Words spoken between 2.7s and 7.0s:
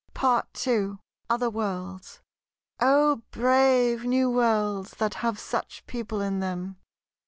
"O brave new worlds, That have such people in them!"